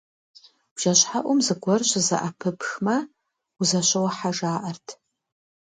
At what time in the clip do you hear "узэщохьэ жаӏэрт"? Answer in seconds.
3.59-4.87